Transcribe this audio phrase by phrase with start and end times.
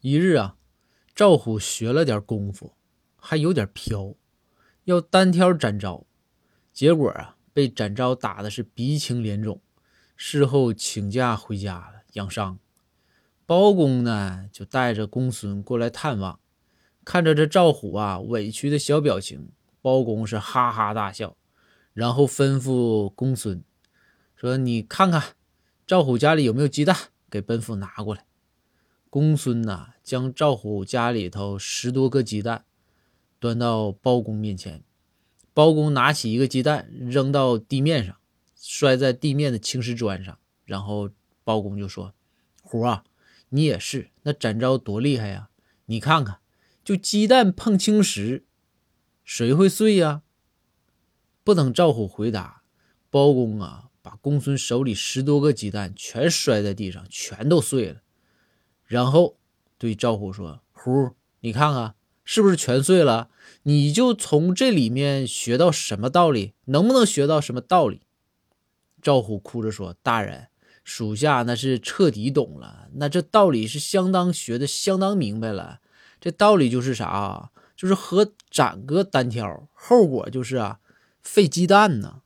[0.00, 0.54] 一日啊，
[1.12, 2.74] 赵虎学了点功夫，
[3.16, 4.14] 还有点飘，
[4.84, 6.06] 要单挑展昭，
[6.72, 9.60] 结果啊，被展昭打的是鼻青脸肿，
[10.14, 12.60] 事后请假回家了养伤。
[13.44, 16.38] 包公呢，就带着公孙过来探望，
[17.04, 19.50] 看着这赵虎啊委屈的小表情，
[19.82, 21.36] 包公是哈哈大笑，
[21.92, 23.64] 然后吩咐公孙
[24.36, 25.34] 说：“你看看
[25.84, 26.96] 赵虎家里有没有鸡蛋，
[27.28, 28.24] 给本府拿过来。”
[29.10, 32.64] 公孙呐，将赵虎家里头十多个鸡蛋
[33.38, 34.82] 端到包公面前。
[35.54, 38.16] 包公拿起一个鸡蛋扔到地面上，
[38.54, 40.38] 摔在地面的青石砖上。
[40.64, 41.10] 然后
[41.42, 42.14] 包公就说
[42.62, 43.04] ：“虎啊，
[43.48, 45.48] 你也是，那展昭多厉害呀！
[45.86, 46.40] 你看看，
[46.84, 48.44] 就鸡蛋碰青石，
[49.24, 50.22] 谁会碎呀？”
[51.42, 52.62] 不等赵虎回答，
[53.08, 58.02] 包公啊，把公孙手里十多个鸡蛋全摔在地上，全都碎了。
[58.88, 59.36] 然后
[59.76, 61.10] 对赵虎说：“虎，
[61.40, 63.28] 你看看是不是全碎了？
[63.64, 66.54] 你就从这里面学到什么道理？
[66.64, 68.00] 能不能学到什么道理？”
[69.02, 70.48] 赵虎哭着说：“大人，
[70.82, 72.88] 属下那是彻底懂了。
[72.94, 75.80] 那这道理是相当学的，相当明白了。
[76.18, 77.50] 这道理就是啥啊？
[77.76, 80.80] 就是和展哥单挑，后果就是啊，
[81.22, 82.22] 废鸡蛋呢。”